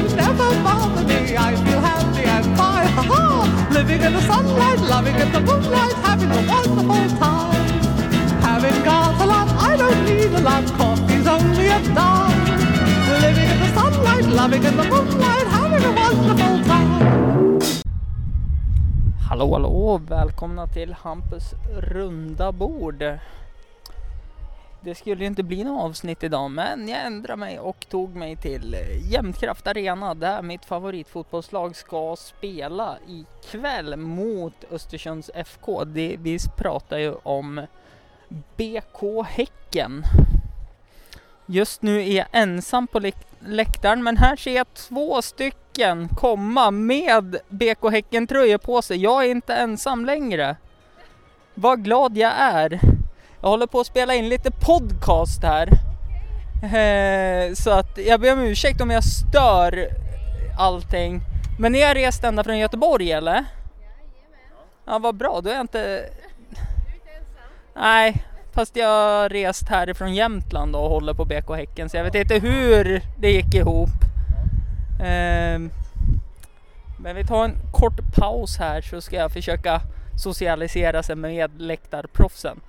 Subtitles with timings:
[0.00, 1.36] worries never bother me.
[1.36, 3.68] I feel happy and fine, ha ha!
[3.72, 7.66] Living in the sunlight, loving in the moonlight, having a wonderful time.
[8.40, 10.64] Having got a lot, I don't need a lot.
[10.78, 12.40] Coffee's only a dime.
[13.24, 17.60] Living in the sunlight, loving in the moonlight, having a wonderful time.
[19.28, 23.18] Hallå hallå, välkomna till Hampus runda bord.
[24.82, 28.36] Det skulle ju inte bli något avsnitt idag men jag ändrade mig och tog mig
[28.36, 35.84] till eh, Jämtkraft Arena där mitt favoritfotbollslag ska spela ikväll mot Östersunds FK.
[35.84, 37.66] Det, vi pratar ju om
[38.56, 40.04] BK Häcken.
[41.46, 43.10] Just nu är jag ensam på
[43.40, 48.96] läktaren men här ser jag två stycken komma med BK Häcken tröjor på sig.
[48.96, 50.56] Jag är inte ensam längre.
[51.54, 52.80] Vad glad jag är.
[53.42, 55.68] Jag håller på att spela in lite podcast här.
[56.62, 59.88] Eh, så att jag ber om ursäkt om jag stör
[60.58, 61.20] allting.
[61.58, 63.44] Men ni har rest ända från Göteborg eller?
[64.86, 66.04] Ja vad bra, då är jag inte...
[67.76, 72.14] Nej, fast jag har rest härifrån Jämtland och håller på BK Häcken så jag vet
[72.14, 73.90] inte hur det gick ihop.
[75.02, 75.70] Ehm,
[76.98, 79.80] men vi tar en kort paus här så ska jag försöka
[80.16, 82.60] socialisera sig med läktarproffsen.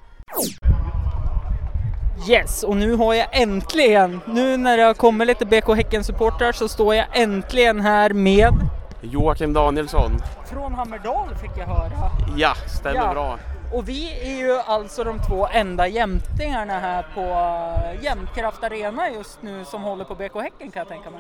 [2.30, 6.68] Yes, och nu har jag äntligen, nu när det har kommit lite BK Häcken-supportrar så
[6.68, 8.54] står jag äntligen här med
[9.02, 10.12] Joakim Danielsson.
[10.46, 12.12] från Hammerdal fick jag höra.
[12.38, 13.14] Ja, stämmer Ja.
[13.14, 13.38] bra.
[13.74, 19.42] Och vi är ju alltså de två enda jämtingarna här på eh, Jämtkraft Arena just
[19.42, 21.20] nu som håller på BK Häcken kan jag tänka mig.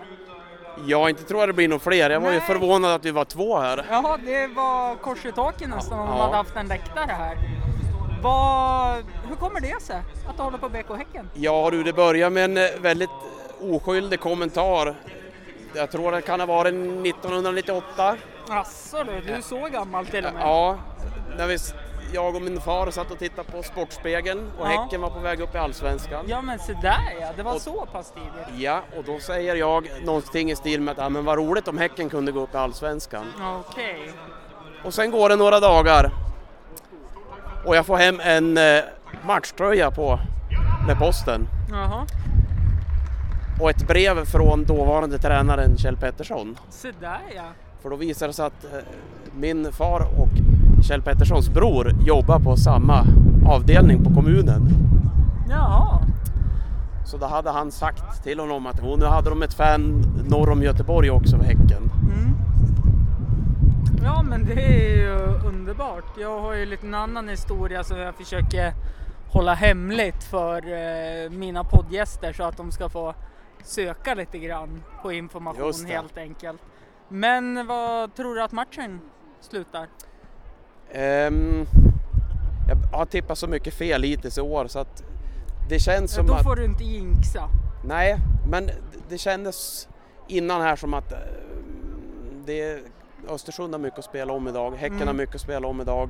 [0.87, 2.09] Jag inte tror att det blir några fler.
[2.09, 2.47] Jag var ju Nej.
[2.47, 3.85] förvånad att vi var två här.
[3.89, 6.23] Jaha, det var kors i taket nästan om de Ja.
[6.23, 7.37] hade haft en läktare här.
[8.21, 11.29] Vad, hur kommer det sig att du håller på BK Häcken?
[11.33, 13.09] Ja du, det börjar med en eh, väldigt
[13.61, 14.95] oskyldig kommentar.
[15.73, 18.17] Jag tror det kan ha varit 1998.
[18.49, 20.41] Asså du, du är så gammal till och med?
[20.43, 20.77] Ja,
[21.37, 21.57] när vi,
[22.13, 24.81] jag och min far satt och tittade på Sportspegeln och Ja.
[24.81, 26.25] Häcken var på väg upp i Allsvenskan.
[26.27, 28.61] Ja men se där ja, det var Och- så pass tidigt.
[28.61, 31.77] Ja, och då säger jag någonting i stil med att ah, men vad roligt om
[31.77, 33.33] Häcken kunde gå upp i Allsvenskan.
[33.69, 34.11] Okej.
[34.83, 36.11] Och sen går det några dagar
[37.65, 38.63] och jag får hem en eh,
[39.27, 40.19] matchtröja på
[40.87, 42.05] med posten Jaha,
[43.61, 46.57] och ett brev från dåvarande tränaren Kjell Pettersson.
[46.69, 47.43] se där ja.
[47.81, 48.69] För då visar det sig att eh,
[49.35, 50.29] min far och
[50.83, 53.05] Kjell Petterssons bror jobbar på samma
[53.47, 54.69] avdelning på kommunen.
[55.49, 56.01] Jaha.
[57.05, 60.49] Så då hade han sagt till honom att "Oh, nu hade de ett fan norr
[60.49, 61.91] om Göteborg också för Häcken.
[62.03, 62.35] Mm.
[64.03, 65.17] Ja men det är ju
[65.47, 66.17] underbart.
[66.19, 68.73] Jag har ju lite en annan historia som jag försöker
[69.31, 73.13] hålla hemligt för eh, mina poddgäster så att de ska få
[73.63, 76.61] söka lite grann på information helt enkelt.
[77.07, 78.99] Men vad tror du att matchen
[79.41, 79.87] slutar?
[80.91, 81.65] Ehm,
[82.69, 85.03] jag har tippat så mycket fel hittills i år så att
[85.69, 86.43] det känns som Då att...
[86.43, 87.49] får du inte jinxa.
[87.83, 88.17] Nej,
[88.49, 88.69] men
[89.09, 89.87] det kändes
[90.27, 91.17] innan här som att eh,
[92.45, 92.79] det,
[93.29, 95.07] Östersund har mycket att spela om idag, Häcken Mm.
[95.07, 96.09] har mycket att spela om idag.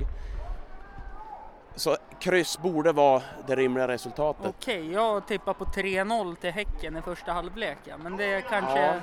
[1.74, 4.46] Så kryss borde vara det rimliga resultatet.
[4.58, 7.78] Okej, jag tippar på 3-0 till Häcken i första halvlek.
[7.84, 7.94] ja.
[8.02, 8.80] Men det är kanske...
[8.80, 8.86] Ja.
[8.86, 9.00] Ja.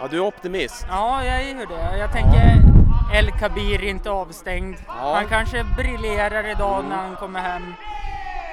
[0.00, 0.86] Ja, du är optimist.
[0.88, 1.98] jag är ju det.
[1.98, 2.62] Jag tänker
[3.14, 4.76] El Kabir inte avstängd.
[4.86, 5.14] Ja.
[5.14, 7.74] Han kanske briljerar idag när han kommer hem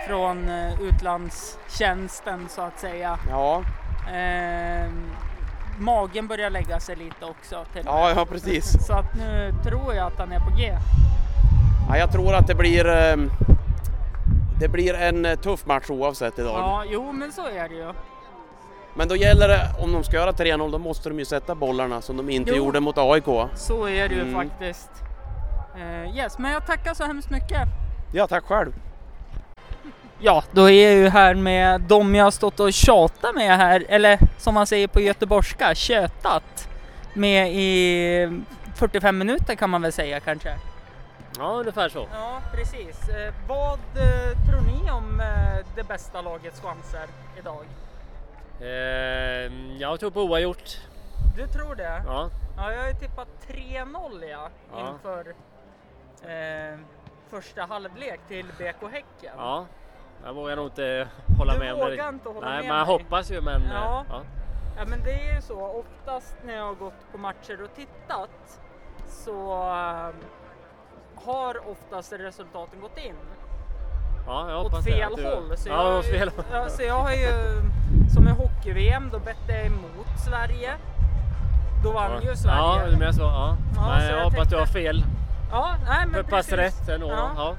[0.07, 3.19] från eh, utlandstjänsten så att säga.
[3.30, 3.63] Ja,
[4.13, 5.09] Ehm,
[5.80, 7.66] magen börjar lägga sig lite också.
[7.74, 8.86] Till ja, ja precis.
[8.88, 10.74] Så att nu tror jag att han är på G.
[11.90, 13.16] Ja, jag tror att det blir, eh,
[14.60, 16.60] det blir en eh, tuff match oavsett idag.
[16.60, 17.94] Ja, jo men så är det ju.
[18.96, 22.02] Men då gäller det, om de ska göra 3-0, då måste de ju sätta bollarna
[22.02, 22.58] som de inte Jo.
[22.58, 23.26] gjorde mot AIK.
[23.56, 24.34] Så är det ju Mm.
[24.34, 24.90] faktiskt.
[25.78, 27.62] Eh, yes, men jag tackar så hemskt mycket.
[28.14, 28.74] Ja, tack själv.
[30.26, 33.86] Ja, då är jag ju här med de jag har stått och tjatat med här,
[33.90, 36.68] eller som man säger på göteborgska, tjötat
[37.14, 38.42] med i
[38.75, 40.56] 45 minuter kan man väl säga kanske.
[41.38, 42.08] Ja, ungefär så.
[42.14, 43.10] Ja, precis.
[43.10, 47.08] Eh, vad eh, tror ni om eh, det bästa lagets chanser
[47.40, 47.66] idag?
[48.62, 50.78] Eh, jag tror på oavgjort.
[51.38, 52.02] Du tror det?
[52.08, 52.30] Ja.
[52.58, 54.90] Ja, jag har ju tippat 3-0 ja, Ja.
[54.94, 55.34] inför
[57.30, 59.34] första halvlek till BK Häcken.
[59.38, 59.66] ja.
[60.25, 62.10] Jag vågar nog inte hålla Du med om vågar det.
[62.10, 62.86] inte hålla Nej, med man mig.
[62.88, 63.62] hoppas ju men...
[63.74, 64.06] Ja.
[64.10, 64.22] ja.
[64.78, 68.60] Ja men det är ju så, oftast när jag har gått på matcher och tittat
[69.08, 70.10] så eh,
[71.25, 73.16] har oftast resultaten gått in
[74.28, 75.58] Ja, jag åt hoppas det, fel du- håll.
[75.58, 76.46] Så ja, jag, åt fel håll.
[76.52, 77.31] ja, så jag har ju,
[78.14, 80.72] som i hockey-VM, då bette jag emot Sverige.
[81.84, 82.30] Då vann Ja.
[82.30, 82.58] ju Sverige.
[82.58, 83.22] Ja, du menar så.
[83.22, 83.58] Ja.
[83.76, 85.04] Ja, men så jag jag hoppas att du har tänkte- fel.
[85.52, 86.54] Ja, nej men pass precis.
[86.54, 87.08] rätt ändå.
[87.10, 87.30] Ja.
[87.36, 87.56] Ja.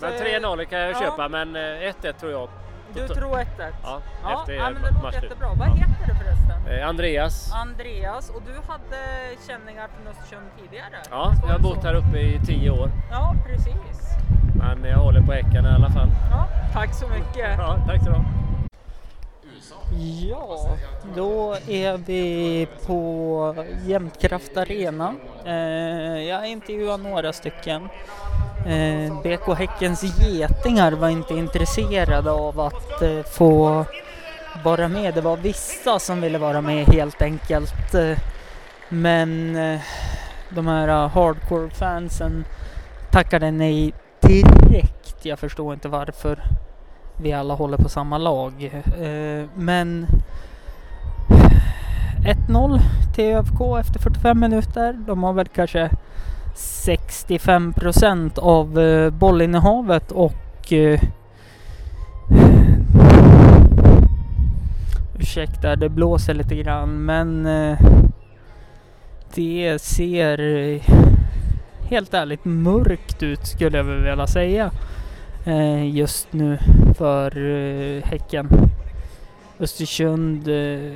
[0.00, 1.00] Men 3-0 kan jag ja.
[1.00, 2.48] köpa, men eh, 1-1 tror jag.
[2.94, 3.44] Du tror 1-1?
[3.82, 5.48] Ja, ja, efter ja men det låter jättebra.
[5.58, 6.78] Vad heter du förresten?
[6.78, 7.52] Eh, Andreas.
[7.52, 9.00] Andreas och du hade
[9.48, 11.02] känningar från Östersund tidigare?
[11.10, 11.86] Ja, jag har bott så?
[11.86, 12.90] här uppe i 10 år.
[13.10, 14.14] Ja, precis.
[14.54, 16.08] Men jag håller på Häcken i alla fall.
[16.30, 17.58] Ja, tack så mycket.
[17.58, 18.24] Ja, tack så du
[20.28, 20.76] Ja,
[21.16, 25.14] då är vi på Jämtkraft Arena.
[25.44, 25.54] Eh,
[26.22, 27.88] jag intervjuar några stycken.
[28.66, 33.84] Eh, BK Häckens getingar var inte intresserade av att eh, få
[34.64, 35.14] vara med.
[35.14, 37.94] Det var vissa som ville vara med helt enkelt.
[37.94, 38.18] Eh,
[38.88, 39.80] men eh,
[40.50, 42.44] de här eh, hardcore-fansen
[43.10, 45.24] tackade nej direkt.
[45.24, 46.44] Jag förstår inte varför
[47.16, 48.82] vi alla håller på samma lag.
[48.98, 50.06] Eh, men
[51.30, 52.80] eh, 1-0
[53.14, 54.92] till ÖFK efter 45 minuter.
[54.92, 55.90] De har väl kanske
[56.54, 61.00] 65 procent av eh, bollinnehavet och eh,
[65.18, 67.78] Ursäkta, det blåser lite grann men eh,
[69.34, 70.82] det ser eh,
[71.88, 74.70] helt ärligt mörkt ut skulle jag vilja säga
[75.44, 76.58] eh, just nu
[76.98, 78.48] för eh, Häcken.
[79.58, 80.92] Östersund eh,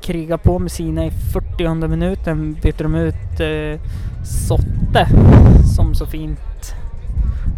[0.00, 3.80] krigar på med sina i 40 minuten byter de ut eh,
[4.24, 5.06] Sotte
[5.76, 6.74] som så fint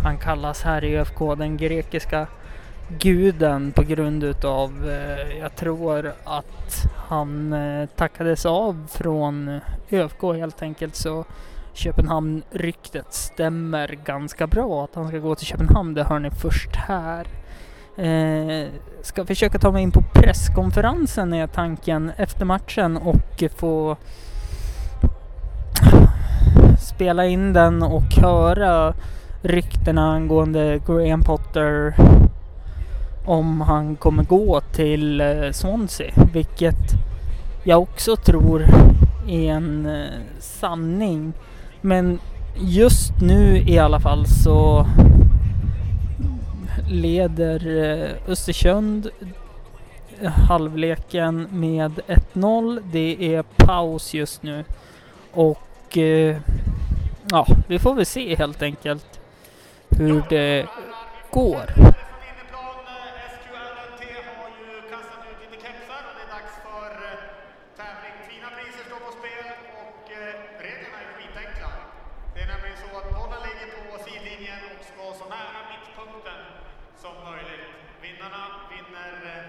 [0.02, 2.26] han kallas här i ÖFK, den grekiska
[2.98, 9.60] guden på grund utav, eh, jag tror att han eh, tackades av från
[9.90, 11.24] ÖFK helt enkelt så
[11.74, 17.26] Köpenhamn-ryktet stämmer ganska bra att han ska gå till Köpenhamn, det hör ni först här.
[17.96, 18.68] Eh,
[19.02, 23.96] ska försöka ta mig in på presskonferensen är tanken efter matchen och få
[26.94, 28.94] spela in den och höra
[29.42, 31.94] ryktena angående Graham Potter
[33.24, 36.92] om han kommer gå till eh, Swansea, vilket
[37.64, 38.66] jag också tror
[39.28, 40.06] är en eh,
[40.40, 41.32] sanning.
[41.80, 42.18] Men
[42.56, 44.86] just nu i alla fall så
[46.88, 49.08] leder eh, Östersund
[50.24, 52.00] halvleken med
[52.34, 52.82] 1-0.
[52.92, 54.64] Det är paus just nu
[55.32, 55.58] och
[55.96, 56.36] Eh,
[57.30, 59.20] ja, vi får väl se helt enkelt
[59.90, 60.66] hur det
[61.30, 61.64] går.
[63.32, 64.02] SQLNT
[64.38, 67.18] har ju kastat ut lite kepsar och det är dags för eh,
[67.80, 68.16] tävling.
[68.30, 69.46] Fina priser står på spel
[69.82, 70.34] och eh,
[70.66, 71.70] reglerna är skitenkla.
[72.34, 76.40] Det är nämligen så att bollen ligger på sidlinjen och ska så nära mittpunkten
[77.02, 77.66] som möjligt.
[78.04, 78.42] Vinnarna
[78.72, 79.44] vinner, eh,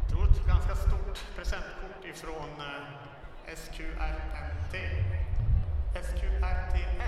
[0.00, 2.82] jag tror ett ganska stort presentkort ifrån eh,
[3.62, 4.74] SQRNT.
[6.08, 7.02] SQRTN.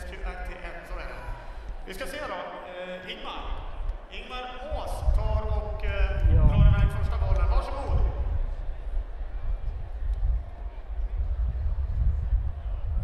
[0.00, 1.20] SQRTN, så är det.
[1.86, 2.34] Vi ska se då.
[2.34, 3.42] Eh, Ingmar.
[4.10, 4.44] Ingmar
[4.76, 6.42] Ås tar och eh, Ja.
[6.42, 7.50] drar iväg första bollen.
[7.50, 7.98] Varsågod.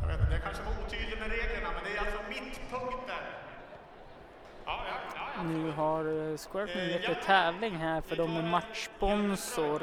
[0.03, 3.25] Jag vet inte, jag kanske var otydlig med reglerna, men det är alltså mittpunkten.
[4.67, 5.23] Ja, ja, ja.
[5.37, 5.43] ja.
[5.43, 5.71] Nu
[6.39, 9.83] har eh, lite tävling här för de är matchsponsor.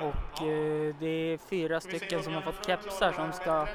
[0.00, 3.66] Och eh, det är fyra stycken om som har fått kepsar som ska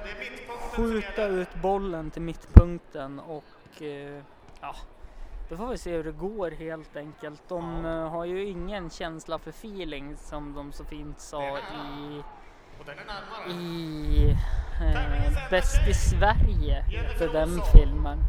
[0.71, 3.19] skjuta ut bollen till mittpunkten.
[3.19, 4.21] Och eh,
[4.61, 4.75] ja,
[5.49, 7.41] då får vi se hur det går helt enkelt.
[7.47, 12.23] De eh, har ju ingen känsla för feeling som de så fint sa i,
[13.51, 14.35] i
[15.49, 18.19] Bäst i Sverige heter den filmen.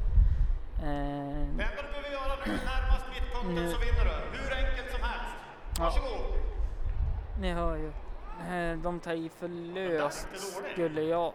[0.82, 1.66] Eh,
[3.48, 4.38] Nu, så vinner du.
[4.38, 5.34] Hur enkelt som helst.
[5.78, 5.84] Ja.
[5.84, 6.20] Varsågod.
[7.40, 7.92] Ni hör ju.
[8.54, 10.28] Eh, De tar i för löst
[10.72, 11.32] skulle jag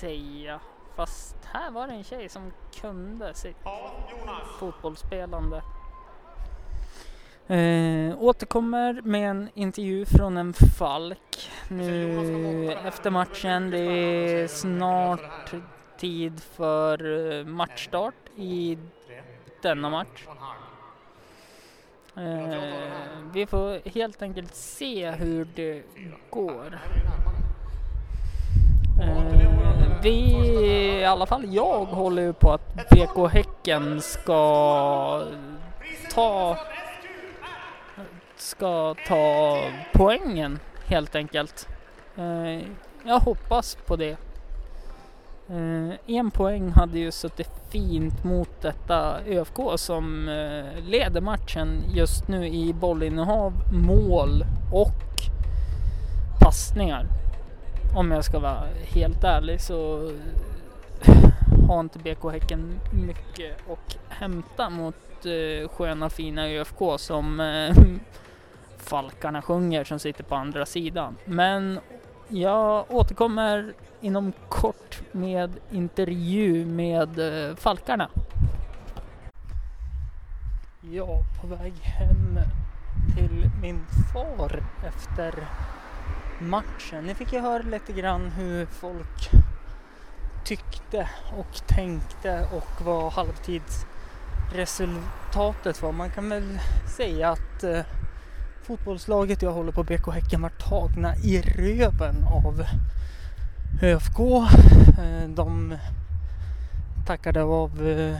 [0.00, 0.60] säga.
[0.96, 3.90] Fast här var det en tjej som kunde sitt Ja,
[4.58, 5.62] fotbollsspelande.
[7.46, 13.70] Eh, återkommer med en intervju från en Falk nu efter matchen.
[13.70, 15.54] Det är snart
[15.98, 18.78] tid för eh, matchstart i
[19.62, 20.26] denna match.
[22.16, 22.62] Eh,
[23.32, 25.82] vi får helt enkelt se hur det
[26.30, 26.80] går.
[29.00, 30.20] Eh, vi,
[31.00, 35.22] i alla fall jag, håller ju på att BK Häcken ska
[36.10, 36.58] ta
[38.36, 41.68] ska ta poängen helt enkelt.
[42.16, 42.60] Eh,
[43.04, 44.16] jag hoppas på det.
[45.48, 52.28] Eh, en poäng hade ju suttit fint mot detta ÖFK som eh, leder matchen just
[52.28, 55.04] nu i bollinnehav, mål och
[56.40, 57.06] passningar.
[57.96, 60.10] om jag ska vara helt ärlig så
[61.68, 67.76] har inte BK Häcken mycket att hämta mot eh, sköna fina ÖFK som eh,
[68.76, 71.16] Falkarna sjunger som sitter på andra sidan.
[71.24, 71.80] Men
[72.28, 78.08] jag återkommer inom kort med intervju med eh, Falkarna.
[80.80, 82.38] Ja, på väg hem
[83.16, 85.48] till min far efter
[86.38, 87.04] matchen.
[87.04, 89.30] Ni fick ju höra lite grann hur folk
[90.44, 95.92] tyckte och tänkte och vad halvtidsresultatet var.
[95.92, 96.58] Man kan väl
[96.96, 97.80] säga att eh,
[98.62, 102.64] fotbollslaget jag håller på BK Häcken var tagna i röven av
[103.82, 104.20] ÖFK.
[104.98, 105.78] Eh, de
[107.06, 108.16] tackade av eh,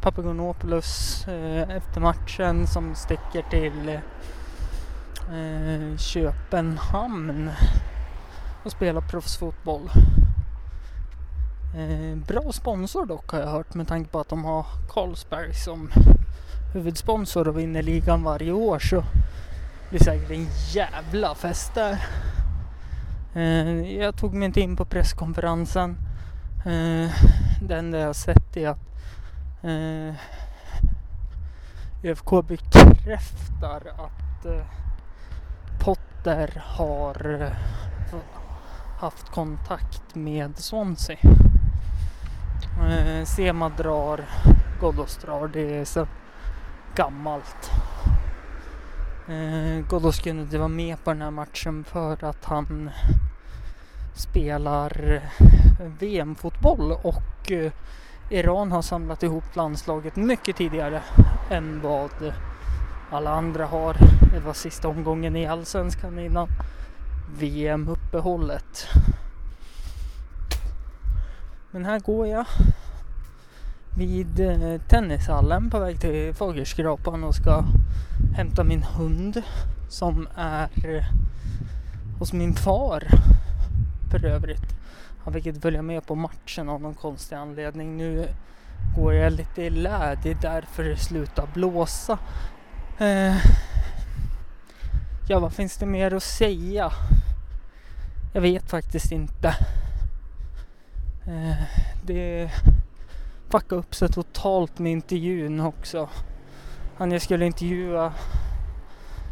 [0.00, 4.00] Papagonopoulos eh, efter matchen som sticker till
[5.98, 7.50] Köpenhamn
[8.64, 9.90] och spelar proffsfotboll.
[12.26, 15.90] Bra sponsor dock har jag hört med tanke på att de har Carlsberg som
[16.74, 19.04] huvudsponsor och vinner ligan varje år så
[19.90, 21.98] blir säkert en jävla fest där.
[23.34, 25.96] Eh, jag tog mig inte in på presskonferensen.
[26.66, 27.10] Eh,
[27.62, 28.78] det enda jag har sett är att
[29.62, 30.14] eh,
[32.02, 34.66] ÖFK bekräftar att eh,
[35.80, 38.18] Potter har eh,
[38.98, 41.18] haft kontakt med Swansea.
[42.88, 44.24] Eh, Sema drar,
[44.80, 46.06] Ghoddos drar, det är så
[46.94, 47.70] gammalt.
[49.28, 52.90] Eh, Ghoddos kunde inte vara med på den här matchen för att han
[54.14, 55.22] spelar
[55.80, 57.72] eh, VM-fotboll och eh,
[58.30, 61.02] Iran har samlat ihop landslaget mycket tidigare
[61.50, 62.10] än vad
[63.10, 63.96] alla andra har.
[64.34, 66.48] Det var sista omgången i Allsvenskan innan
[67.38, 68.86] VM-uppehållet.
[71.70, 72.46] Men här går jag
[73.96, 77.64] vid eh, tennishallen på väg till Fagerskrapan och ska
[78.34, 79.42] hämta min hund
[79.88, 81.04] som är eh,
[82.18, 83.08] hos min far
[84.10, 84.78] för övrigt.
[85.24, 87.96] Han fick inte följa med på matchen av någon konstig anledning.
[87.96, 88.28] Nu
[88.96, 92.18] går jag lite i lä, det är därför det slutar blåsa.
[92.98, 93.36] Eh,
[95.28, 96.92] ja, vad finns det mer att säga?
[98.34, 99.48] Jag vet faktiskt inte.
[101.26, 101.62] Eh,
[102.02, 102.50] det
[103.48, 106.08] fuckade upp sig totalt med intervjun också.
[106.98, 108.12] Han jag skulle intervjua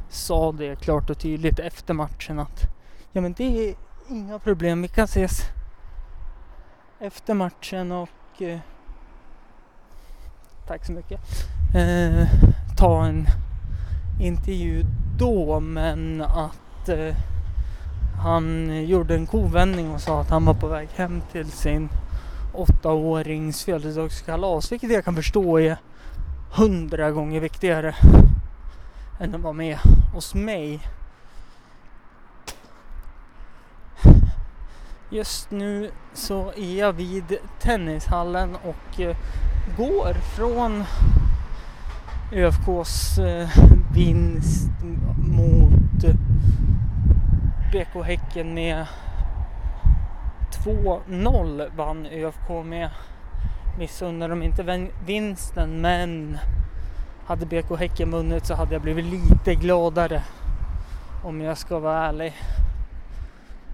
[0.08, 2.62] sa det klart och tydligt efter matchen att
[3.12, 3.74] ja men det är
[4.08, 5.40] inga problem, vi kan ses
[7.00, 8.58] efter matchen och eh,
[10.66, 11.20] tack så mycket.
[11.74, 12.28] Eh,
[12.76, 13.26] ta en
[14.20, 14.84] intervju
[15.18, 17.14] då men att eh,
[18.24, 21.88] han gjorde en kovändning och sa att han var på väg hem till sin
[22.54, 25.76] åttaårings födelsedagskalas vilket jag kan förstå är
[26.56, 27.94] hundra gånger viktigare
[29.20, 29.78] än att vara med
[30.12, 30.80] hos mig.
[35.10, 39.16] Just nu så är jag vid tennishallen och eh,
[39.76, 40.84] går från
[42.32, 43.48] ÖFKs eh,
[43.94, 44.70] vinst
[45.18, 46.04] mot
[47.72, 48.86] BK Häcken med
[50.64, 52.90] 2-0 vann ÖFK med.
[53.78, 56.38] Missunnar dem inte vinsten men
[57.26, 60.22] hade BK Häcken vunnit så hade jag blivit lite gladare
[61.24, 62.34] om jag ska vara ärlig.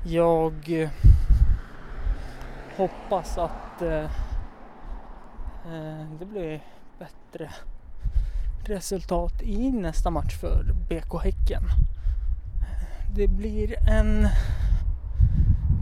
[0.05, 0.91] Jag eh,
[2.77, 4.05] hoppas att eh,
[5.67, 6.61] eh, det blir
[6.99, 7.51] bättre
[8.65, 11.63] resultat i nästa match för BK Häcken.
[13.15, 14.29] Det blir en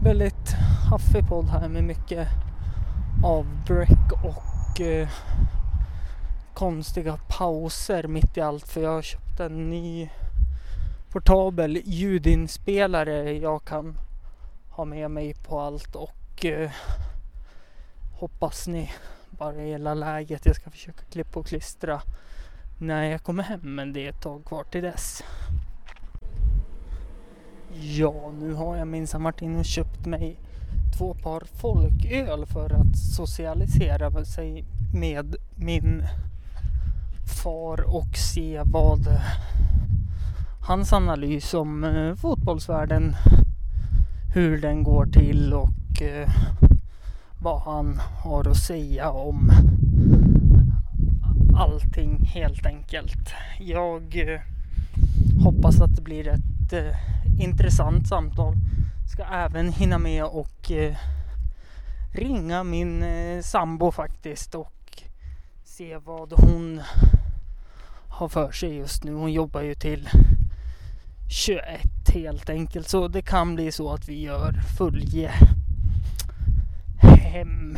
[0.03, 0.51] väldigt
[0.89, 2.27] haffig podd här med mycket
[3.23, 5.09] avbräck och eh,
[6.53, 10.09] konstiga pauser mitt i allt för jag har köpt en ny
[11.09, 13.97] portabel ljudinspelare jag kan
[14.69, 16.71] ha med mig på allt och eh,
[18.19, 18.91] hoppas ni
[19.29, 20.45] bara gillar läget.
[20.45, 22.01] Jag ska försöka klippa och klistra
[22.79, 25.23] när jag kommer hem men det är ett tag kvar till dess.
[27.73, 30.39] Ja, nu har jag minsann varit inne och köpt mig
[30.97, 36.03] två par folköl för att socialisera sig med min
[37.43, 39.07] far och se vad
[40.61, 43.15] hans analys om eh, fotbollsvärlden,
[44.33, 46.29] hur den går till och eh,
[47.39, 49.51] vad han har att säga om
[51.55, 53.33] allting helt enkelt.
[53.59, 54.39] Jag eh,
[55.43, 56.73] hoppas att det blir ett
[57.39, 58.55] intressant samtal.
[59.11, 60.95] Ska även hinna med och eh,
[62.13, 65.03] ringa min eh, sambo faktiskt och
[65.63, 66.81] se vad hon
[68.07, 69.13] har för sig just nu.
[69.13, 70.09] Hon jobbar ju till
[71.29, 75.31] 21 helt enkelt så det kan bli så att vi gör följe
[77.01, 77.77] hem.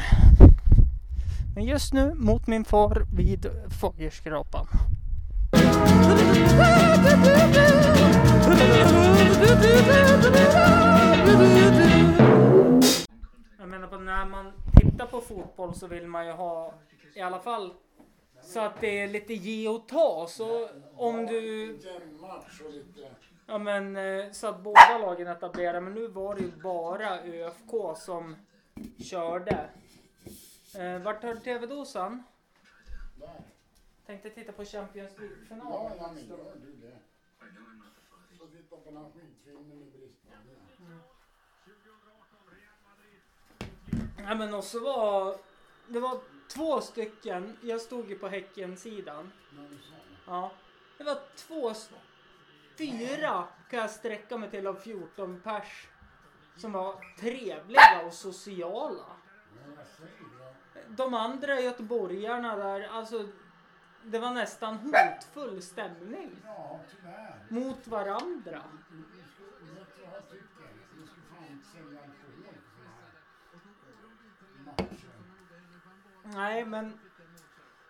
[1.55, 4.67] Men just nu mot min far vid Fagerskrapan.
[13.57, 16.73] Jag menar på när man tittar på fotboll så vill man ju ha
[17.15, 17.73] i alla fall
[18.41, 20.27] så att det är lite ge och ta.
[20.29, 21.79] Så om du...
[23.45, 25.81] Ja men eh, så att båda lagen etablerar.
[25.81, 28.35] Men nu var det ju bara ÖFK som
[28.99, 29.69] körde.
[30.75, 32.23] Eh, vart har du TV-dosan?
[33.19, 33.41] Där.
[34.05, 35.97] Tänkte titta på Champions League-finalen.
[35.97, 36.97] ja, men gör du det.
[38.37, 41.13] Så titta på den här skitfilmen i Bryssel på det.
[44.17, 45.37] Ja men också var
[45.87, 47.57] det var två stycken.
[47.61, 49.31] Jag stod ju på Häcken-sidan.
[50.27, 50.51] Ja.
[50.97, 51.73] Det var två,
[52.77, 55.87] fyra kan jag sträcka mig till av 14 pers.
[56.57, 59.05] Som var trevliga och sociala.
[60.87, 63.27] De andra göteborgarna där, alltså
[64.03, 67.45] det var nästan hotfull stämning Ja, tyvärr.
[67.49, 68.61] mot varandra.
[68.89, 69.03] Du, du
[69.73, 70.69] vet du vad jag tycker?
[70.95, 73.11] Du skulle fan inte sälja alkohol på sådana här
[73.53, 74.52] matcher.
[76.23, 76.99] Nej, men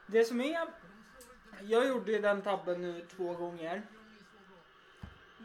[0.08, 0.68] det som är...
[1.62, 3.82] Jag gjorde ju den tabben nu två gånger.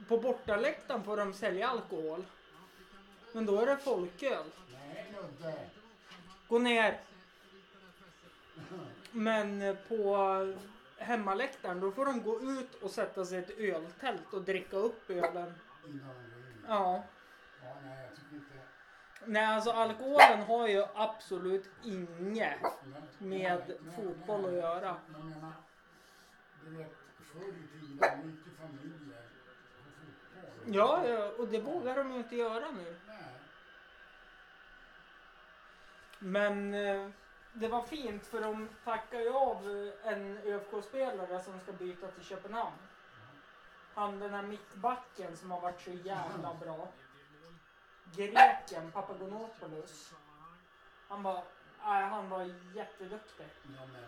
[0.08, 2.25] På bortaläktaren får de sälja alkohol.
[3.32, 4.44] Men då är det folköl.
[4.73, 5.70] Nej, Ludde.
[6.49, 7.00] Gå ner.
[9.11, 10.16] Men på
[10.97, 15.11] hemmaläktaren då får de gå ut och sätta sig i ett öltält och dricka upp
[15.11, 15.54] ölen.
[16.68, 17.04] Ja.
[17.62, 18.67] Ja, nej, jag tycker inte...
[19.24, 22.61] Nej, alltså alkoholen har ju absolut inget
[23.18, 24.96] med fotboll att göra.
[25.12, 25.52] Jag menar,
[26.64, 26.92] du vet,
[27.33, 29.22] förr i tiden, mycket familjer
[30.35, 30.74] fotboll.
[30.74, 32.96] Ja, ja, och det vågar de ju inte göra nu.
[33.07, 33.16] Nej.
[36.18, 37.11] Men eh,
[37.52, 42.24] det var fint för de tackar ju av eh, en ÖFK-spelare som ska byta till
[42.24, 42.76] Köpenhamn.
[43.94, 46.88] Han den här mittbacken som har varit så jävla bra.
[48.16, 50.14] Greken Papagonopoulos.
[51.09, 51.44] Han var,
[51.85, 52.42] nej, han var
[52.75, 53.47] jätteduktig.
[53.62, 54.05] Ja, men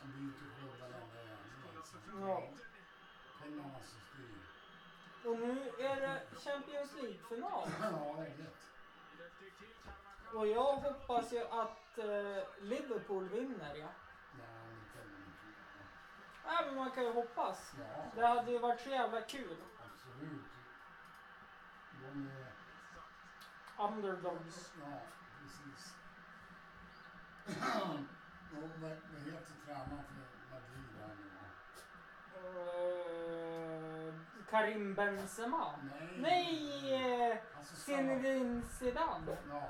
[0.00, 1.06] han byter klubb varenda
[1.76, 1.96] alltså.
[2.20, 2.42] Ja.
[3.42, 5.30] Pengarna som styr.
[5.30, 7.68] Och nu är det Champions League-final.
[7.82, 8.56] Ja, jag vet.
[10.34, 13.88] Och jag hoppas ju att eh, Liverpool vinner ja.
[14.38, 14.98] Nej, inte.
[16.46, 17.72] Nej, men man kan ju hoppas.
[17.78, 19.56] Ja, Det hade ju varit så jävla kul.
[19.86, 20.42] absolut.
[22.12, 22.52] De är...
[23.88, 24.72] Underdogs.
[24.80, 25.00] Ja,
[25.40, 25.94] precis.
[28.52, 31.26] Och vad, vad heter tränaren för Madrid här nu?
[34.08, 34.14] Eh,
[34.50, 35.74] Karim Benzema.
[35.82, 36.18] Nej.
[36.20, 37.30] Nej!
[37.32, 39.36] eh, Alltså, Zinedine Zidane.
[39.50, 39.56] Ja.
[39.56, 39.64] Eh,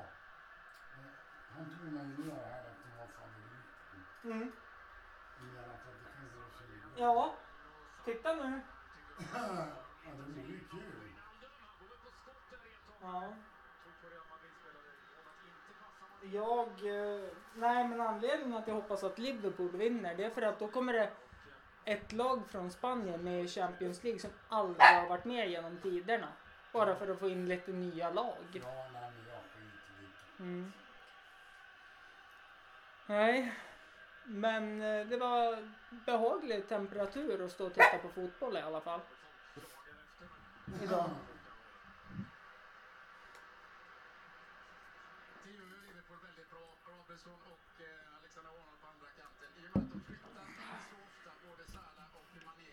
[1.55, 4.05] Han tog mig ner här att det var favoriten.
[4.23, 4.51] Mm.
[6.97, 7.35] Ja,
[8.05, 8.61] titta nu.
[9.33, 10.96] Ja, det vore ju kul.
[13.01, 13.33] Ja.
[16.21, 16.67] Jag...
[16.67, 20.67] eh, Nej, men anledningen att jag hoppas att Liverpool vinner det är för att då
[20.67, 21.11] kommer det
[21.85, 26.27] ett lag från Spanien med Champions League som aldrig har varit med genom tiderna.
[26.73, 28.35] Bara för att få in lite nya lag.
[28.53, 30.41] Ja, nej men jag skiter i.
[30.43, 30.71] Mm.
[33.07, 33.53] Nej,
[34.25, 35.73] men eh, det var
[36.05, 38.99] behaglig temperatur att stå och titta på fotboll i alla fall.
[40.83, 41.09] Idag.
[45.43, 46.65] Tio nu Liverpool väldigt bra.
[46.91, 49.49] Robinson och eh, Alexander Arnold på andra kanten.
[49.59, 50.45] I och med att de flyttar
[50.89, 52.69] så ofta, både Salah och Mané,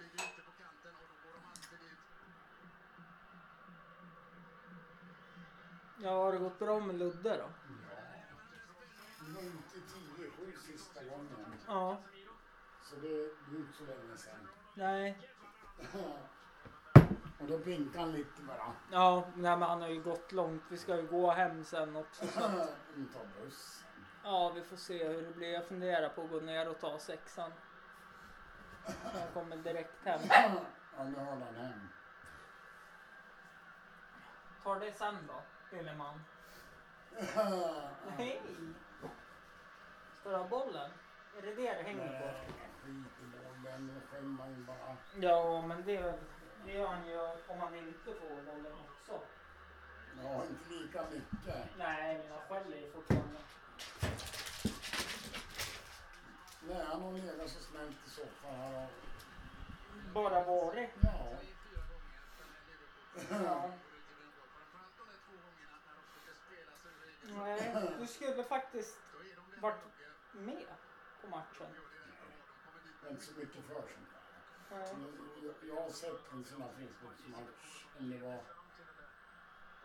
[0.00, 2.00] ligger ute på kanten och då går de alltid dit.
[6.04, 7.48] Ja, har det gått bra med Ludde då?
[9.30, 9.80] Ute i
[10.50, 11.54] 10-7 sista gången.
[11.66, 11.98] Ja,
[12.82, 14.48] Så det är inte så länge sedan.
[14.74, 15.18] nej.
[17.40, 18.72] Och då vinkade han lite bara.
[18.92, 20.62] Ja, nej, men han har ju gått långt.
[20.68, 22.26] Vi ska ju gå hem sen också.
[22.26, 22.44] Så.
[22.44, 23.88] att- Vi tar bussen.
[24.24, 25.52] Ja, vi får se hur det blir.
[25.52, 27.52] Jag funderar på att gå ner och ta sexan.
[28.86, 30.20] Så jag kommer direkt hem.
[30.96, 31.88] Ja, nu har han hem.
[34.64, 35.42] Tar det sen då,
[35.74, 36.20] lille man.
[38.18, 38.42] Hej!
[40.20, 40.90] Ska du ha bollen?
[41.38, 42.24] Är det det det hänger på?
[42.24, 42.46] Nej,
[42.82, 43.86] skit i bollen.
[43.86, 44.96] Nu skämmer ju bara.
[45.20, 46.14] Ja, men det,
[46.64, 49.20] det gör han ju om han inte får bollen också.
[50.22, 51.78] Ja, inte lika mycket.
[51.78, 53.38] Nej, men han skäller ju fortfarande.
[56.68, 58.90] Nej, han har legat så snällt i soffan här och...
[60.12, 60.90] Bara varit.
[61.02, 61.36] Ja.
[63.30, 63.70] Ja.
[67.28, 68.96] Nej, du skulle faktiskt
[69.60, 69.82] varit
[70.32, 70.66] med
[71.20, 71.66] på matchen.
[73.10, 73.84] Inte så mycket för där.
[74.70, 74.94] Nej.
[75.68, 78.40] Jag, har sett en sån här fotbollsmatch, om det var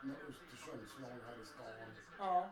[0.01, 2.49] med Östersunds lag här i stan, Ja,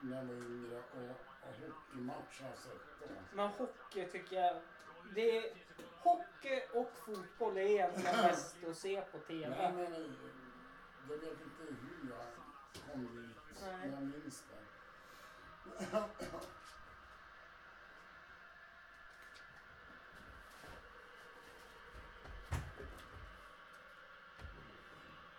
[0.00, 0.76] när jag var yngre.
[0.76, 1.10] Och,
[1.48, 3.06] och hockeymatch har jag sett då.
[3.32, 4.62] men hockey tycker jag...
[5.14, 5.54] Det är,
[5.98, 9.72] hockey och fotboll är egentligen bäst att se på Nej, TV.
[9.72, 10.10] men eh,
[11.08, 12.26] jag vet inte hur jag
[12.92, 13.90] kom dit, Nej.
[13.90, 14.58] jag minns det.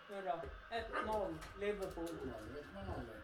[0.09, 0.41] Nu då?
[0.69, 2.07] 1-0 Liverpool.
[2.25, 3.17] Ja, det vet man aldrig.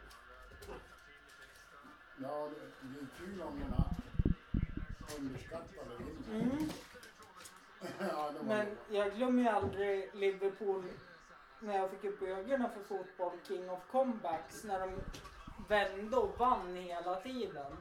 [2.17, 3.95] Ja, det, det är kul om den här
[5.17, 6.45] underskattade vinner.
[6.45, 6.69] Mm.
[7.99, 10.84] ja, det Men jag glömmer ju aldrig Liverpool
[11.65, 15.01] när jag fick upp ögonen för fotboll, King of Comebacks, när de
[15.67, 17.78] vände och vann hela tiden.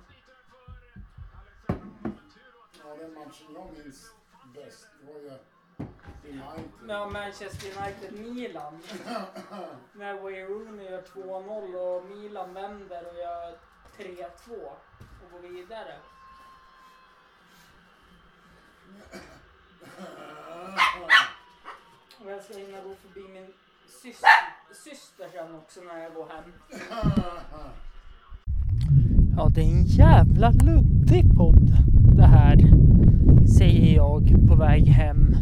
[2.85, 4.13] Ja, den matchen jag minns
[4.55, 5.33] bäst var ju
[6.25, 6.71] United.
[6.83, 8.81] Med Manchester United-Milan.
[9.93, 13.59] när Wayne Rooney gör 2-0 och Milan vänder och gör
[13.97, 14.73] 3-2
[15.25, 15.99] och går vidare.
[22.25, 23.55] Och jag ska hinna gå förbi min
[23.89, 24.29] syster,
[24.85, 26.53] syster sen också när jag går hem.
[29.37, 31.73] Ja, det är en jävla luddig podd
[32.17, 32.57] det här,
[33.47, 35.37] säger jag på väg hem.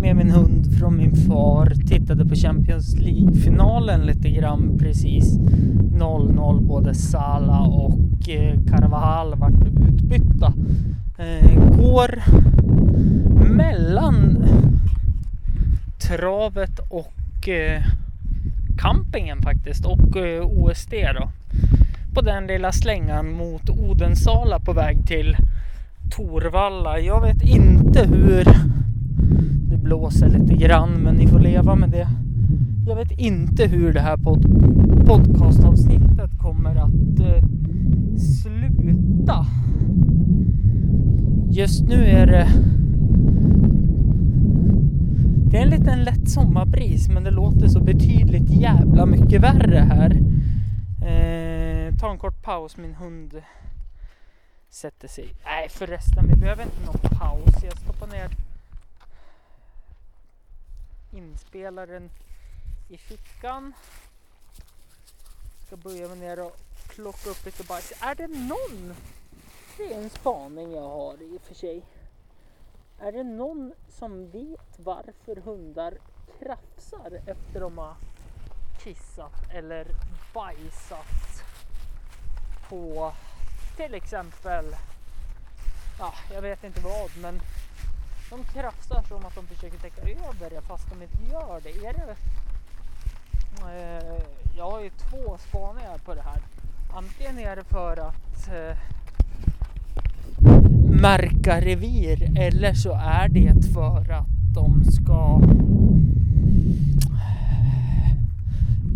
[0.00, 1.66] Med min hund från min far.
[1.88, 5.38] Tittade på Champions League-finalen lite grann precis.
[5.38, 6.66] 0-0.
[6.66, 10.52] Både Salah och eh, Carvajal vart utbytta.
[11.18, 12.22] Eh, går
[13.56, 14.44] mellan
[16.06, 17.82] travet och eh,
[18.78, 21.28] campingen faktiskt och eh, OSD då.
[22.14, 25.36] På den lilla slängan mot Odensala på väg till
[26.16, 27.00] Torvalla.
[27.00, 28.44] Jag vet inte hur
[29.70, 32.08] det blåser lite grann men ni får leva med det.
[32.86, 34.46] Jag vet inte hur det här pod
[35.06, 37.44] podcastavsnittet kommer att eh,
[38.18, 39.46] sluta.
[41.50, 42.48] Just nu är det
[45.50, 50.10] det är en liten lätt sommarbris men det låter så betydligt jävla mycket värre här.
[51.06, 53.42] Eh, ta en kort paus, min hund
[54.70, 55.34] sätter sig.
[55.44, 57.64] Nej förresten, vi behöver inte någon paus.
[57.64, 58.28] Jag stoppar ner
[61.12, 62.10] inspelaren
[62.88, 63.72] i fickan.
[65.66, 66.56] Ska börja med ner och
[66.88, 67.92] plocka upp lite bajs.
[68.00, 68.94] Är det någon?
[69.76, 71.82] Det är en spaning jag har i och för sig.
[73.00, 75.94] Är det någon som vet varför hundar
[76.38, 77.94] krafsar efter de har
[78.78, 79.86] kissat eller
[80.34, 81.44] bajsat
[82.68, 83.12] på
[83.76, 84.64] till exempel,
[85.98, 87.40] ja jag vet inte vad men
[88.30, 91.86] de krafsar som att de försöker täcka över det fast de inte gör det.
[91.86, 92.16] Är det
[93.62, 94.22] eh,
[94.56, 96.42] jag har ju två spaningar på det här.
[96.94, 98.76] Antingen är det för att eh,
[101.00, 105.40] märka revir eller så är det för att de ska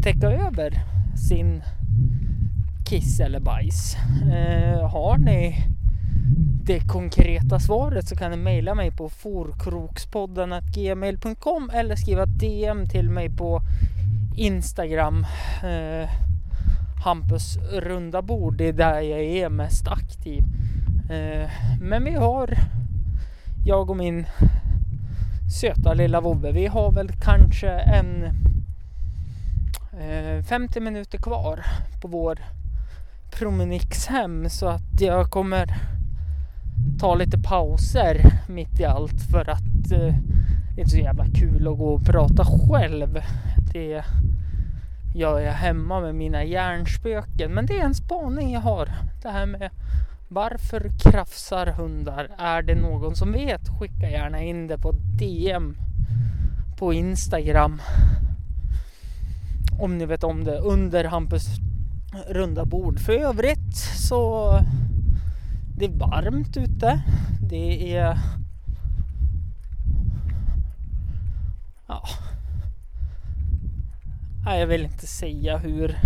[0.02, 0.74] täcka över
[1.28, 1.62] sin
[2.88, 3.96] kiss eller bajs.
[4.32, 5.56] Eh, har ni
[6.64, 13.30] det konkreta svaret så kan ni mejla mig på forkrokspodden.gmail.com eller skriva DM till mig
[13.30, 13.60] på
[14.36, 15.26] Instagram.
[15.62, 16.08] Eh,
[17.04, 20.42] Hampus runda bord, det är där jag är mest aktiv.
[21.10, 22.58] Eh, men vi har,
[23.64, 24.26] jag och min
[25.60, 28.24] söta lilla vovve, vi har väl kanske en
[30.00, 31.64] eh, 50 minuter kvar
[32.02, 32.38] på vår
[33.38, 35.74] promenix hem så att jag kommer
[37.00, 40.14] ta lite pauser mitt i allt för att eh,
[40.74, 43.18] det är inte så jävla kul att gå och prata själv.
[43.72, 44.04] Det
[45.14, 47.54] gör jag hemma med mina hjärnspöken.
[47.54, 48.88] Men det är en spaning jag har.
[49.22, 49.70] Det här med
[50.32, 52.28] varför krafsar hundar?
[52.38, 53.68] Är det någon som vet?
[53.68, 55.76] Skicka gärna in det på DM
[56.78, 57.82] på Instagram.
[59.80, 61.46] Om ni vet om det under Hampus
[62.28, 63.00] runda bord.
[63.00, 63.76] För övrigt
[64.08, 64.52] så
[65.76, 67.02] Det är varmt ute.
[67.40, 68.18] Det är...
[71.88, 72.02] Ja.
[74.44, 75.98] Nej, jag vill inte säga hur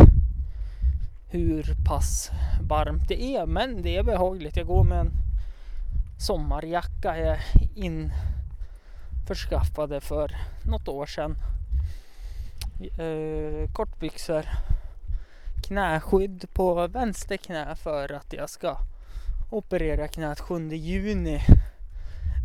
[1.34, 4.56] hur pass varmt det är, men det är behagligt.
[4.56, 5.12] Jag går med en
[6.18, 7.38] sommarjacka jag
[7.74, 11.36] införskaffade för något år sedan.
[12.98, 14.44] Eh, kortbyxor,
[15.66, 18.78] knäskydd på vänster knä för att jag ska
[19.50, 21.42] operera knät 7 juni.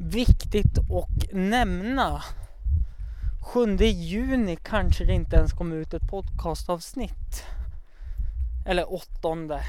[0.01, 2.23] Viktigt att nämna.
[3.41, 7.45] 7 juni kanske det inte ens kommer ut ett podcastavsnitt.
[8.69, 9.61] Eller åttonde.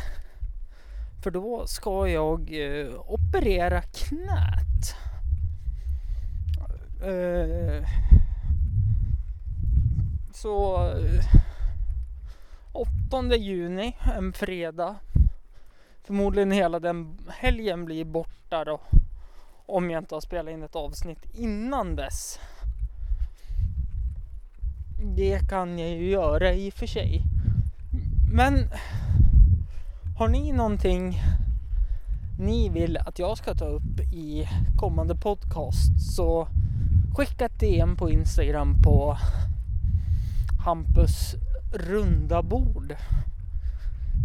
[1.22, 4.94] För då ska jag eh, operera knät.
[7.02, 7.88] Eh,
[10.32, 11.24] så eh,
[12.72, 14.96] 8 juni, en fredag.
[16.04, 18.80] Förmodligen hela den helgen blir borta då.
[19.66, 22.38] Om jag inte har spelat in ett avsnitt innan dess.
[25.16, 27.22] Det kan jag ju göra i och för sig.
[28.32, 28.68] Men
[30.16, 31.22] har ni någonting
[32.38, 36.48] ni vill att jag ska ta upp i kommande podcast så
[37.14, 39.16] skicka ett DM på Instagram på
[40.64, 41.34] Hampus
[41.72, 42.96] runda bord.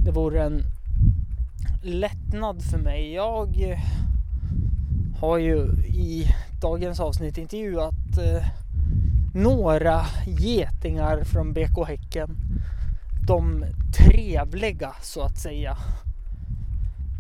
[0.06, 0.64] Det vore en
[1.84, 3.14] lättnad för mig.
[3.14, 3.80] Jag
[5.20, 6.28] har ju i
[6.62, 8.48] dagens avsnitt intervjuat eh,
[9.34, 12.38] några getingar från BK Häcken.
[13.28, 13.66] De
[13.98, 15.78] trevliga så att säga.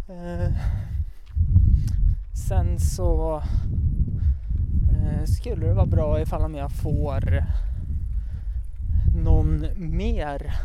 [0.10, 0.54] Eh,
[2.48, 3.44] sen så
[4.91, 7.46] eh, skulle det vara bra ifall jag får
[9.15, 10.56] någon mer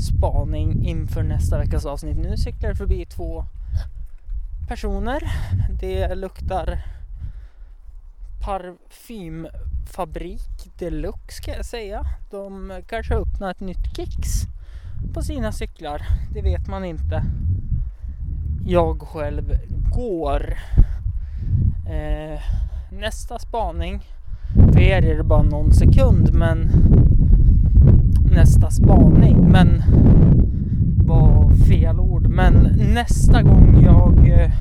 [0.00, 2.16] spaning inför nästa veckas avsnitt.
[2.16, 3.44] Nu cyklar det förbi två
[4.68, 5.22] personer.
[5.80, 6.84] Det luktar
[8.42, 12.04] parfymfabrik deluxe ska jag säga.
[12.30, 14.42] De kanske har öppnat ett nytt Kicks
[15.14, 16.02] på sina cyklar.
[16.34, 17.22] Det vet man inte.
[18.66, 19.58] Jag själv
[19.94, 20.58] går.
[21.90, 22.40] Eh,
[22.90, 24.02] nästa spaning.
[24.72, 26.70] För er är det bara någon sekund men
[28.34, 29.50] nästa spaning.
[29.50, 29.82] Men
[31.06, 32.28] var fel ord.
[32.28, 32.54] Men
[32.94, 34.52] nästa gång jag eh,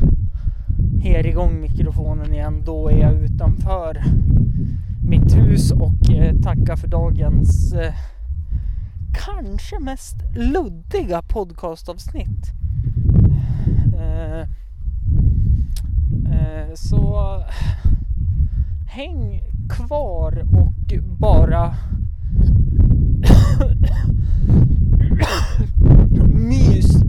[1.01, 4.03] her igång mikrofonen igen då är jag utanför
[5.07, 7.93] mitt hus och eh, tackar för dagens eh,
[9.25, 12.51] kanske mest luddiga podcastavsnitt.
[13.95, 14.39] Eh,
[16.33, 17.43] eh så
[18.87, 21.75] häng kvar och bara
[26.33, 27.03] mys.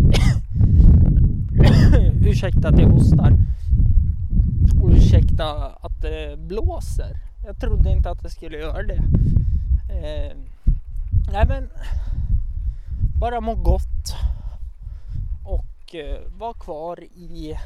[2.26, 3.38] Ursäkta att jag hostar.
[4.82, 7.16] Ursäkta att det blåser.
[7.44, 9.02] Jag trodde inte att det skulle göra det.
[9.92, 10.36] Eh,
[11.32, 11.70] nej men
[13.20, 14.14] bara må gott
[15.44, 17.58] och eh, var kvar i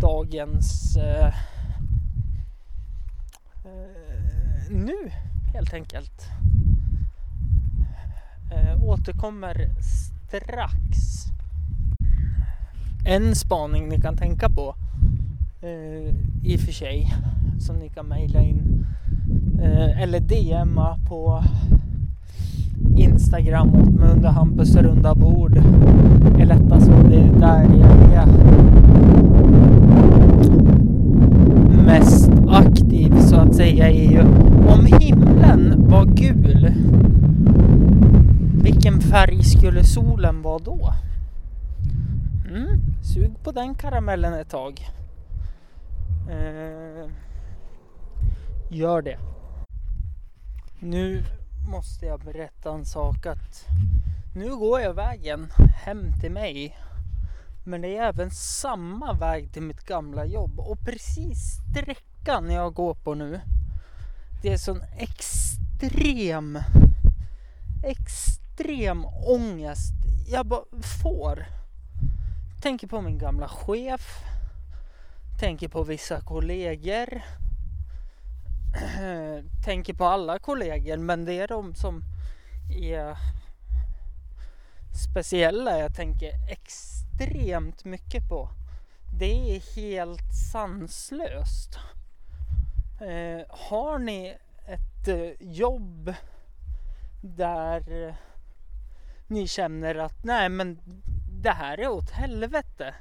[0.00, 1.26] dagens eh,
[3.64, 5.10] eh nu
[5.52, 6.28] helt enkelt.
[8.52, 10.86] Eh, återkommer strax.
[13.06, 14.74] En spaning ni kan tänka på
[15.62, 17.14] eh, i och för sig
[17.58, 18.86] som ni kan mejla in
[19.62, 21.44] eh, eller DMa på
[22.96, 25.56] Instagram åt mig under Hampus runda bord
[26.38, 28.26] är lättast och det är där jag är
[31.86, 34.20] mest aktiv så att säga är ju
[34.68, 36.72] om himlen var gul
[38.62, 40.92] vilken färg skulle solen vara då?
[42.50, 44.88] Mm, sug på den karamellen ett tag.
[46.30, 47.10] Eh,
[48.70, 49.18] gör det.
[50.78, 51.24] Nu
[51.68, 53.66] måste jag berätta en sak att
[54.34, 55.48] nu går jag vägen
[55.84, 56.76] hem till mig.
[57.64, 61.38] Men det är även samma väg till mitt gamla jobb och precis
[61.70, 63.40] sträckan jag går på nu.
[64.42, 66.58] Det är sån extrem,
[67.84, 69.94] extrem ångest
[70.28, 70.64] jag bara
[71.02, 71.46] får.
[72.62, 74.24] Tänker på min gamla chef.
[75.42, 77.22] Tänker på vissa kollegor.
[79.64, 82.02] Tänker på alla kollegor men det är de som
[82.70, 83.16] är
[85.12, 88.48] speciella jag tänker extremt mycket på.
[89.18, 91.78] Det är helt sanslöst.
[93.00, 96.14] Eh, har ni ett eh, jobb
[97.22, 98.14] där
[99.26, 100.78] ni känner att nej men
[101.42, 102.94] det här är åt helvete.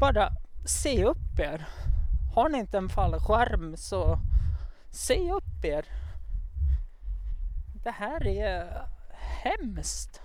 [0.00, 0.30] bara
[0.64, 1.66] se upp er.
[2.34, 4.18] Har ni inte en fallskärm så
[4.90, 5.84] se upp er.
[7.84, 10.20] Det här är hemskt.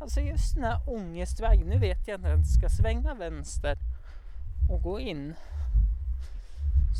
[0.00, 1.68] Alltså just den här ångestvägen.
[1.68, 3.78] Nu vet jag inte ens ska svänga vänster
[4.70, 5.34] och gå in.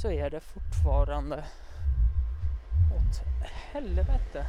[0.02, 1.44] Så är det fortfarande
[2.96, 3.22] åt
[3.72, 4.46] helvete.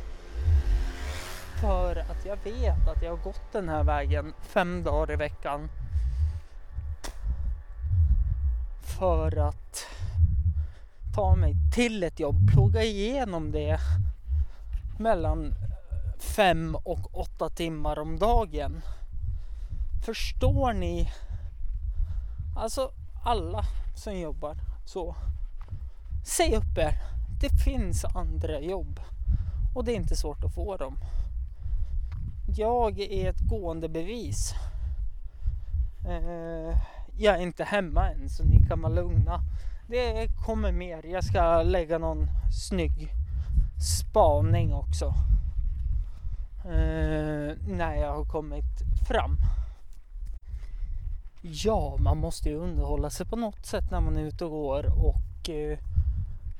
[1.61, 5.69] För att jag vet att jag har gått den här vägen fem dagar i veckan.
[8.87, 9.85] För att
[11.15, 13.79] ta mig till ett jobb, plugga igenom det
[14.99, 15.53] mellan
[16.19, 18.81] fem och åtta timmar om dagen.
[20.05, 21.11] Förstår ni?
[22.57, 22.91] Alltså
[23.23, 23.63] alla
[23.95, 25.15] som jobbar så.
[26.25, 27.01] säg upp er.
[27.41, 28.99] Det finns andra jobb
[29.75, 30.97] och det är inte svårt att få dem.
[32.57, 34.53] Jag är ett gående bevis.
[36.07, 36.79] Eh,
[37.17, 39.41] jag är inte hemma än så ni kan vara lugna.
[39.87, 41.05] Det kommer mer.
[41.05, 42.27] Jag ska lägga någon
[42.69, 43.13] snygg
[43.79, 45.13] spaning också.
[46.65, 49.37] Eh, när jag har kommit fram.
[51.41, 54.85] Ja, man måste ju underhålla sig på något sätt när man är ute och går
[55.05, 55.79] och eh,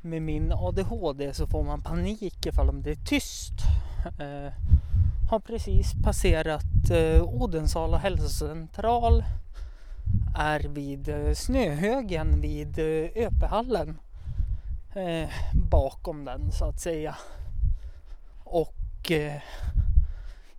[0.01, 3.53] med min ADHD så får man panik ifall om det är tyst.
[4.19, 4.53] Eh,
[5.29, 9.23] har precis passerat eh, Odensala hälsocentral.
[10.35, 13.97] Är vid eh, snöhögen vid eh, Öpehallen.
[14.95, 17.15] Eh, bakom den så att säga.
[18.43, 19.41] Och eh,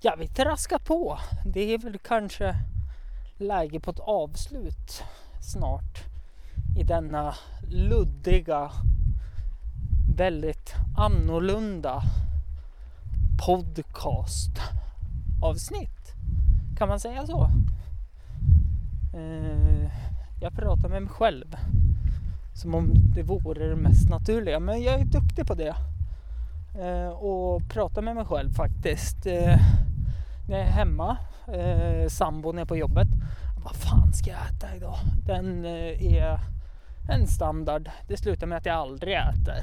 [0.00, 1.18] ja, vi traskar på.
[1.44, 2.56] Det är väl kanske
[3.38, 5.02] läge på ett avslut
[5.40, 6.04] snart
[6.78, 7.34] i denna
[7.70, 8.70] luddiga,
[10.16, 12.02] väldigt annorlunda
[13.46, 14.60] podcast
[15.42, 16.14] avsnitt.
[16.78, 17.50] Kan man säga så?
[19.14, 19.90] Eh,
[20.40, 21.56] jag pratar med mig själv
[22.54, 25.74] som om det vore det mest naturliga, men jag är duktig på det.
[26.80, 29.26] Eh, och prata med mig själv faktiskt.
[29.26, 29.56] Eh,
[30.48, 31.16] när jag är hemma,
[31.52, 33.08] eh, sambon är på jobbet.
[33.64, 34.96] Vad fan ska jag äta idag?
[35.26, 36.40] Den eh, är
[37.10, 37.90] en standard.
[38.08, 39.62] Det slutar med att jag aldrig äter.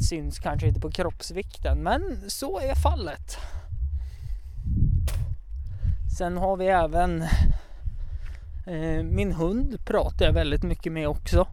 [0.00, 3.38] Syns kanske inte på kroppsvikten, men så är fallet.
[6.18, 7.24] Sen har vi även
[8.66, 11.46] Eh, min hund pratar jag väldigt mycket med också.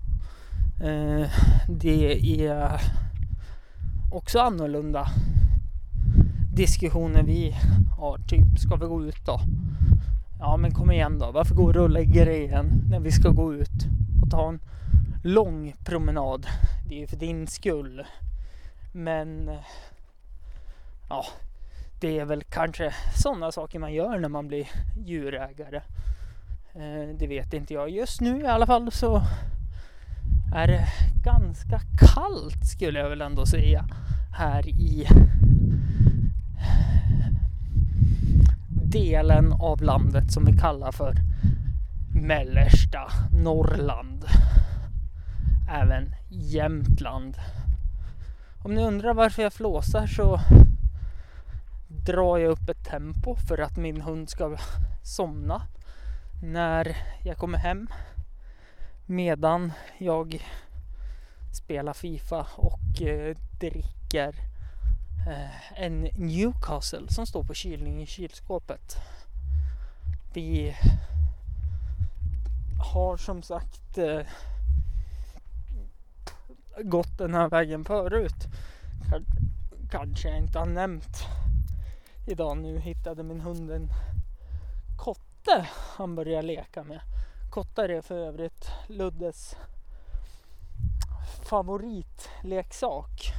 [0.84, 1.30] Eh,
[1.68, 2.82] det är
[4.12, 5.08] också annorlunda
[6.54, 7.56] diskussioner vi
[7.98, 8.18] har.
[8.18, 9.40] Typ, ska vi gå ut då?
[10.40, 11.32] Ja, men kom igen då.
[11.32, 13.88] Varför går du och lägger dig igen när vi ska gå ut
[14.24, 14.60] och ta en
[15.24, 16.46] lång promenad?
[16.88, 18.06] Det är ju för din skull.
[18.94, 19.66] Men eh,
[21.10, 21.26] ja,
[22.00, 24.70] det är väl kanske sådana saker man gör när man blir
[25.06, 25.82] djurägare.
[26.76, 27.90] Eh, det vet inte jag.
[27.90, 29.24] Just nu i alla fall så
[30.56, 30.88] är det
[31.24, 33.86] ganska kallt skulle jag väl ändå säga
[34.38, 35.08] här i
[38.92, 41.16] delen av landet som vi kallar för
[42.16, 44.26] mellersta Norrland.
[45.70, 47.38] Även Jämtland.
[48.64, 50.40] Om ni undrar varför jag flåsar så
[52.06, 54.58] drar jag upp ett tempo för att min hund ska
[55.04, 55.62] somna
[56.42, 57.88] när jag kommer hem
[59.06, 60.46] medan jag
[61.54, 64.36] spelar Fifa och eh, dricker
[65.28, 68.96] eh, en Newcastle som står på kylning i kylskåpet.
[70.34, 70.76] Vi
[72.94, 74.22] har som sagt eh,
[76.84, 78.48] gått den här vägen förut.
[79.92, 81.18] Kanske jag inte har nämnt
[82.28, 82.58] idag.
[82.58, 83.90] Nu hittade min hund en
[84.98, 87.00] kott kotte han börjar leka med.
[87.50, 89.56] Kottar är för övrigt Luddes
[91.50, 93.34] favoritleksak.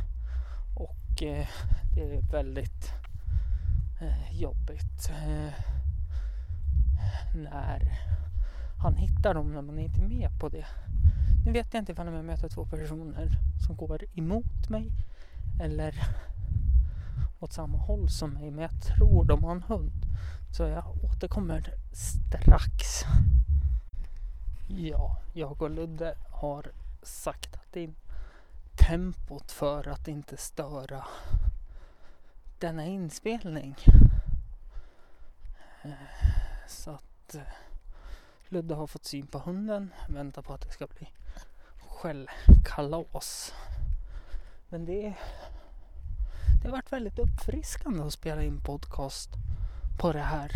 [0.76, 1.46] Och eh,
[1.94, 2.92] det är väldigt
[4.00, 5.52] eh, jobbigt eh,
[7.34, 7.98] när
[8.82, 10.66] han hittar dem när man inte är med på det.
[11.46, 14.90] Nu vet jag inte ifall jag möter två personer som går emot mig
[15.60, 15.94] eller
[17.40, 18.50] åt samma håll som mig.
[18.50, 20.11] Men jag tror de har en hund.
[20.56, 23.04] Så jag återkommer strax.
[24.68, 27.94] Ja, jag och Ludde har saktat in
[28.76, 31.04] tempot för att inte störa
[32.58, 33.76] denna inspelning.
[35.82, 35.92] Eh,
[36.68, 37.42] så att eh,
[38.48, 41.08] Ludde har fått syn på hunden, väntar på att det ska bli
[41.88, 43.54] skällkalas.
[44.68, 45.14] Men det,
[46.62, 49.30] det har varit väldigt uppfriskande att spela in podcast
[49.98, 50.52] på det här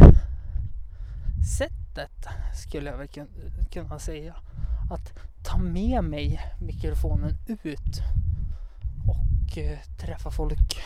[1.59, 3.09] sättet skulle jag väl
[3.73, 4.37] kunna säga.
[4.91, 5.13] Att
[5.43, 8.03] ta med mig mikrofonen ut
[9.09, 10.77] och eh, träffa folk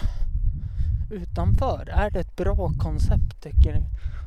[1.10, 1.88] utanför.
[1.88, 3.86] Är det ett bra koncept tycker ni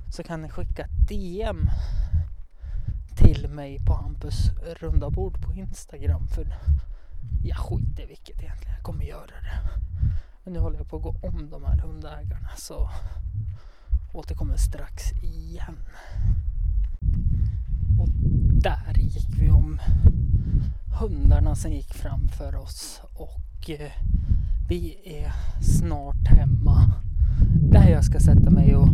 [0.09, 1.69] så kan ni skicka ett DM
[3.15, 4.49] till mig på Hampus
[4.79, 6.27] runda bord på Instagram.
[6.27, 6.57] För
[7.43, 9.79] jag skiter i vilket egentligen, jag kommer göra det.
[10.43, 12.89] Men nu håller jag på att gå om de här hundägarna så
[14.13, 15.77] återkommer strax igen.
[17.99, 18.09] Och
[18.61, 19.79] där gick vi om
[20.99, 23.91] hundarna som gick framför oss och eh,
[24.69, 26.93] vi är snart hemma
[27.71, 28.89] där jag ska sätta mig och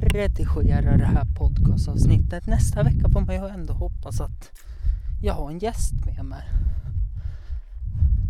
[0.00, 2.46] redigera det här podcastavsnittet.
[2.46, 4.50] Nästa vecka får man ju ändå hoppas att
[5.22, 6.48] jag har en gäst med mig.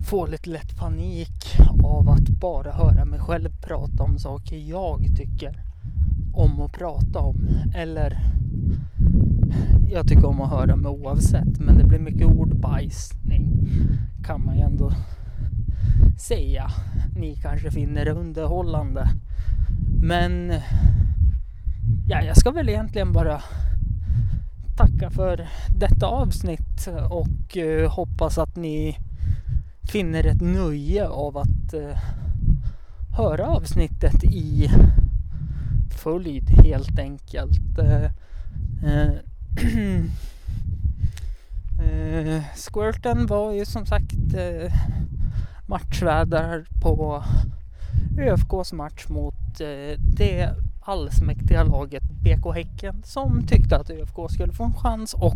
[0.06, 5.69] Får lite lätt panik av att bara höra mig själv prata om saker jag tycker
[6.32, 7.48] om att prata om.
[7.74, 8.18] Eller
[9.90, 13.68] jag tycker om att höra mig oavsett men det blir mycket ordbajsning
[14.24, 14.92] kan man ju ändå
[16.18, 16.70] säga.
[17.16, 19.08] Ni kanske finner det underhållande.
[20.02, 20.52] Men
[22.06, 23.42] ja, jag ska väl egentligen bara
[24.76, 28.96] tacka för detta avsnitt och eh, hoppas att ni
[29.92, 31.98] finner ett nöje av att eh,
[33.16, 34.70] höra avsnittet i
[36.02, 37.78] följd helt enkelt.
[37.78, 38.10] Eh,
[41.82, 44.72] eh, Squirten var ju som sagt eh,
[45.66, 47.24] matchvärdar på
[48.18, 54.64] ÖFKs match mot eh, det allsmäktiga laget BK Häcken som tyckte att ÖFK skulle få
[54.64, 55.34] en chans och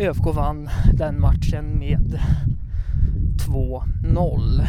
[0.00, 2.20] ÖFK vann den matchen med
[3.46, 4.66] 2-0.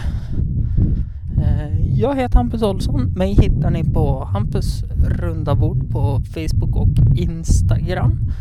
[1.56, 3.14] Eh, jag heter Hampus Olsson.
[3.16, 8.32] Mig hittar ni på Hampus runda bord på Facebook och Instagram.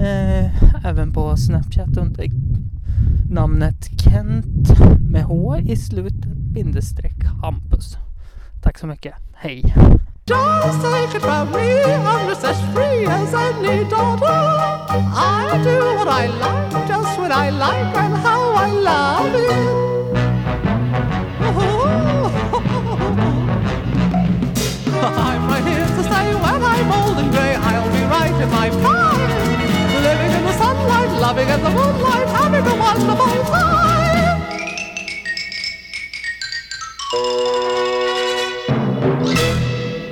[0.00, 2.30] Eh, även på Snapchat under
[3.30, 7.96] namnet Kent med H i slutet bindestreck Hampus.
[8.62, 9.14] Tack så mycket.
[9.34, 9.74] Hej!
[10.26, 14.26] Just take it from me, I'm just as free as any daughter.
[15.16, 19.82] I do what I like, just what I like, and how I love it.
[21.58, 21.81] Ooh.
[28.62, 29.18] life time.
[30.08, 34.12] Living in the sunlight, loving in the moonlight, having a wonderful time.